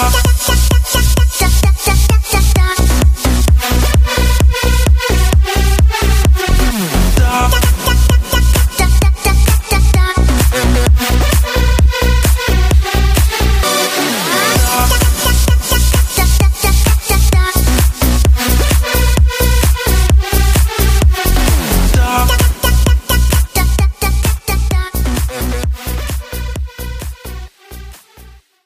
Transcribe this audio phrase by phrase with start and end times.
[0.00, 0.37] oh